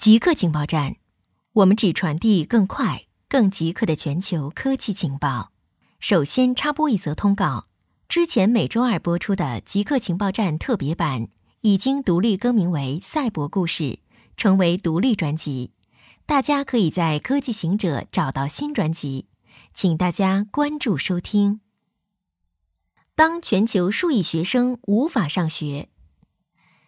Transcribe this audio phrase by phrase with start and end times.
[0.00, 0.96] 极客情报站，
[1.52, 5.52] 我们只传递更快、更极客的全球科技情报。
[5.98, 7.66] 首先插播一则通告：
[8.08, 11.28] 之前每周二播出的《极客情报站》特别版
[11.60, 13.84] 已经独立更名为《赛博故事》，
[14.38, 15.72] 成为独立专辑。
[16.24, 19.26] 大家可以在科技行者找到新专辑，
[19.74, 21.60] 请大家关注收听。
[23.14, 25.90] 当全球数亿学生无法上学，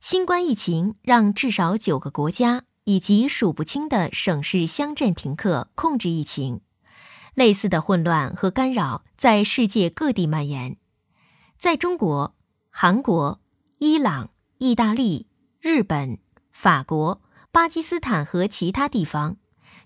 [0.00, 2.64] 新冠疫情让至少九个国家。
[2.84, 6.60] 以及数不清的省市乡镇停课控制疫情，
[7.34, 10.76] 类似的混乱和干扰在世界各地蔓延。
[11.58, 12.36] 在中国、
[12.68, 13.40] 韩国、
[13.78, 15.26] 伊朗、意大利、
[15.60, 16.18] 日本、
[16.52, 19.38] 法国、巴基斯坦和其他地方，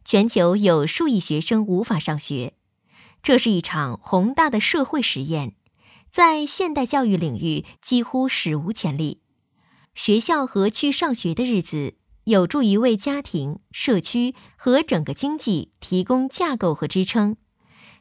[0.04, 2.54] 全球有数亿学生无法上学。
[3.22, 5.54] 这是一场宏大的社会实验，
[6.10, 9.20] 在现代教育领域几乎史无前例。
[9.94, 11.94] 学校和去上学的日子。
[12.28, 17.36] 有助于为家庭、社区和整个经济提供架构和支撑。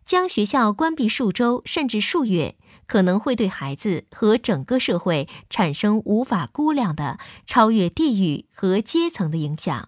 [0.03, 9.87] 将学校关闭数周甚至数月，可能会对孩子和整个社会产生无法估量的、超越地域和阶层的影响。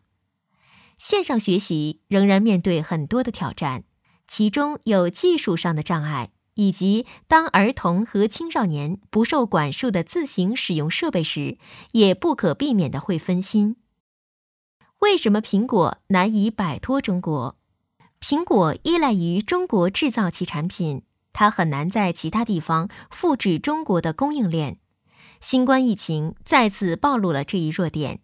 [0.98, 3.84] 线上学习仍然面对很多的挑战，
[4.26, 11.58] 其中有技术上的障碍，以及当儿童和青少年不受管束的自行使用设备时，
[11.92, 13.76] 也不可避免的会分心。
[15.00, 17.56] 为什么苹果难以摆脱中国？
[18.20, 24.78] 苹果依赖于中国制造其产品，它很难在其他地方复制中国的供应链。
[25.40, 28.20] 新冠疫情再次暴露了这一弱点。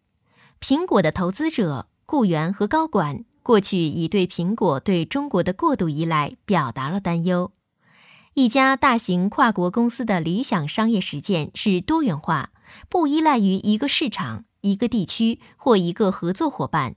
[0.60, 7.54] 苹果的投资者、雇员和高管过去已对苹果对中国的过度依赖表达了担忧。
[8.34, 12.52] 一家大型跨国公司的理想商业实践是多元化，
[12.90, 14.44] 不依赖于一个市场。
[14.66, 16.96] 一个地区或一个合作伙伴，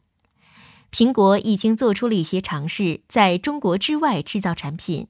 [0.91, 5.09] 苹果已经做出了一些尝试，在中国之外制造产品。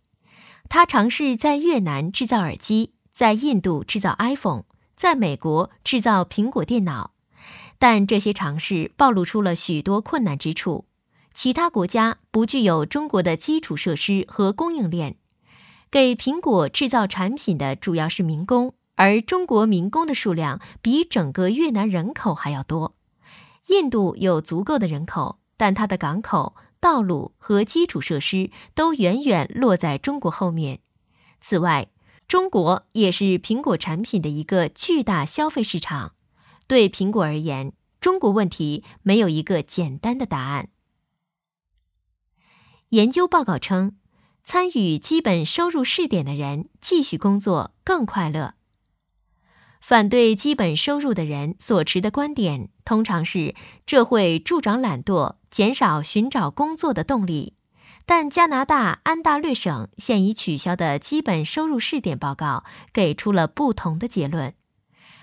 [0.69, 4.65] 他尝试在越南制造耳机，在印度制造 iPhone，
[4.97, 7.13] 在美国制造苹果电脑。
[7.79, 10.87] 但这些尝试暴露出了许多困难之处。
[11.33, 15.17] 其他国家不具有中国的基础设施和供应链，
[15.89, 18.75] 给苹果制造产品的主要是民工。
[18.99, 22.97] 而中国民工的数量比整个越南人口还要多。
[23.69, 30.81] 印度有足够的人口，但它的港口、道路和基础设施都远远落在中国后面。
[31.41, 31.87] 此外，
[32.27, 36.15] 中国也是苹果产品的一个巨大消费市场。
[36.67, 40.71] 对苹果而言，中国问题没有一个简单的答案。
[42.89, 43.97] 研究报告称，
[44.43, 48.58] 参与基本收入试点的人继续工作更快乐。
[49.81, 53.55] 反对基本收入的人所持的观点通常是，
[53.87, 57.55] 这会助长懒惰，减少寻找工作的动力。
[58.05, 64.55] 但加拿大安大略省现已取消的基本收入试点报告给出了不同的结论，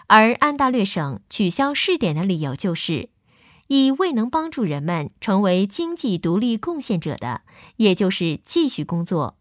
[0.08, 3.10] 而安大略省取消试点的理由就是，
[3.68, 7.42] 以未能帮助人们成为经济独立贡献者的，
[7.78, 9.40] 也就是继续工作。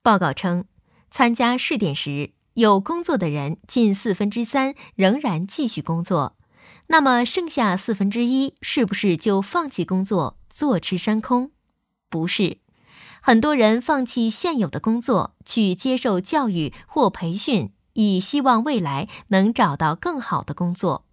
[0.00, 0.64] 报告称，
[1.10, 2.37] 参加试点时。
[2.58, 6.36] 有工作的人，近四分之三仍然继续工作，
[6.88, 11.52] 那么剩下四分之一是不是就放弃工作，坐吃山空？
[12.10, 12.58] 不是，
[13.22, 21.06] 很多人放弃现有的工作，去接受教育或培训，以希望未来能找到更好的工作。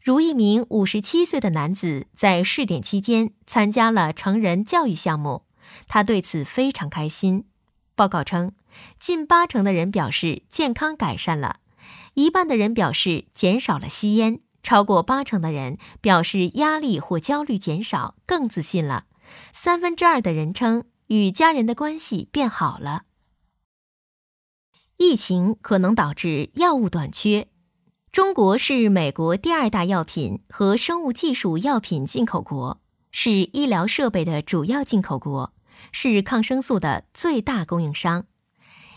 [0.00, 5.42] 如一名五十七岁的男子在试点期间参加了成人教育项目，
[5.88, 7.46] 他对此非常开心。
[7.96, 8.52] 报告称。
[8.98, 11.60] 近八成的人表示健康改善了，
[12.14, 19.04] 一半的人表示减少了吸烟，超过八成的人表示压力或焦虑减少，更自信了。
[19.52, 23.02] 三分之二的人称与家人的关系变好了。
[24.96, 27.48] 疫情可能导致药物短缺。
[28.12, 32.80] 中国是美国第二大药品和生物技术药品进口国，
[33.12, 35.54] 是医疗设备的主要进口国，
[35.92, 38.26] 是抗生素的最大供应商。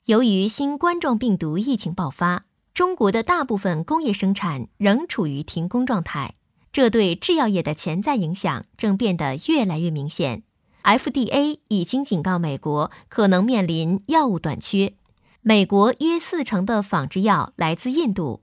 [0.05, 6.35] 由于新冠状病毒疫情爆发，中国的大部分工业生产仍处于停工状态，
[6.73, 10.43] 这对制药业的潜在影响正变得越来越明显。
[10.83, 14.93] FDA 已经警告美国可能面临药物短缺。
[15.41, 18.41] 美国约四成的仿制药来自印度，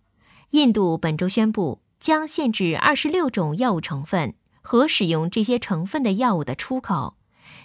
[0.52, 7.16] 印度本周宣布将限制二十六种药物成分和使用这些成分的药物的出口，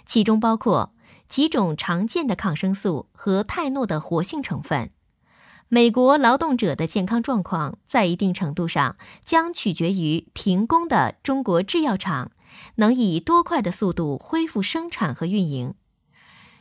[0.04, 0.92] 其中包括。
[1.28, 4.90] 几种常见的抗生素和泰诺的活性成分，
[5.68, 12.30] 美国劳动者的健康状况在一定程度上将取决于停工的中国制药厂
[12.76, 15.74] 能以多快的速度恢复生产和运营。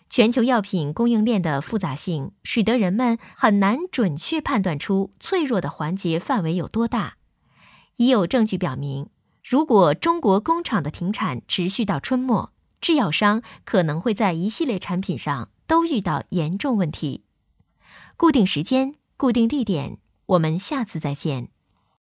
[0.10, 7.18] 全球药品供应链的复杂性，使得人们很难准确判断出脆弱的环节范围有多大。
[7.96, 9.10] 已有证据表明，
[9.44, 12.52] 如果中国工厂的停产持续到春末，
[12.86, 17.24] 制药商可能会在一系列产品上都遇到严重问题。
[18.16, 19.98] 固定时间，固定地点，
[20.28, 21.50] 我们下次再见。